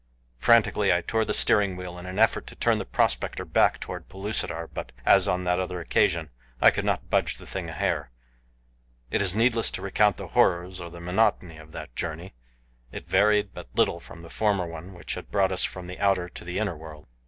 [0.35, 3.79] Frantically I tore at the steering wheel in an effort to turn the prospector back
[3.79, 7.73] toward Pellucidar; but, as on that other occasion, I could not budge the thing a
[7.73, 8.09] hair.
[9.11, 12.33] It is needless to recount the horrors or the monotony of that journey.
[12.91, 16.27] It varied but little from the former one which had brought us from the outer
[16.29, 17.05] to the inner world.